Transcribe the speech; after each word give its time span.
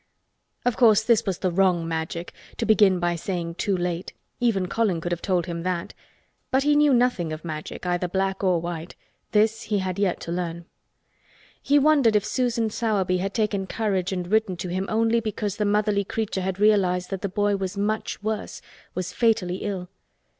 Of 0.65 0.77
course 0.77 1.03
this 1.03 1.27
was 1.27 1.37
the 1.37 1.51
wrong 1.51 1.87
Magic—to 1.87 2.65
begin 2.65 2.99
by 2.99 3.15
saying 3.15 3.53
"too 3.53 3.77
late." 3.77 4.13
Even 4.39 4.65
Colin 4.65 4.99
could 4.99 5.11
have 5.11 5.21
told 5.21 5.45
him 5.45 5.61
that. 5.61 5.93
But 6.49 6.63
he 6.63 6.75
knew 6.75 6.91
nothing 6.91 7.31
of 7.31 7.45
Magic—either 7.45 8.07
black 8.07 8.43
or 8.43 8.59
white. 8.59 8.95
This 9.31 9.61
he 9.65 9.77
had 9.77 9.99
yet 9.99 10.19
to 10.21 10.31
learn. 10.31 10.65
He 11.61 11.77
wondered 11.77 12.15
if 12.15 12.25
Susan 12.25 12.71
Sowerby 12.71 13.19
had 13.19 13.35
taken 13.35 13.67
courage 13.67 14.11
and 14.11 14.25
written 14.31 14.57
to 14.57 14.69
him 14.69 14.87
only 14.89 15.19
because 15.19 15.57
the 15.57 15.65
motherly 15.65 16.03
creature 16.03 16.41
had 16.41 16.59
realized 16.59 17.11
that 17.11 17.21
the 17.21 17.29
boy 17.29 17.55
was 17.55 17.77
much 17.77 18.23
worse—was 18.23 19.13
fatally 19.13 19.57
ill. 19.57 19.87